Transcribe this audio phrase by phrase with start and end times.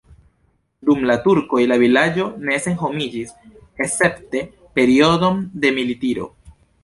[0.89, 3.35] Dum la turkoj la vilaĝo ne senhomiĝis,
[3.87, 4.43] escepte
[4.79, 6.27] periodon de militiro.